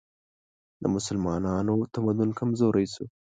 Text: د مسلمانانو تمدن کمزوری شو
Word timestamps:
د 0.81 0.83
مسلمانانو 0.95 1.75
تمدن 1.93 2.29
کمزوری 2.39 2.85
شو 2.93 3.05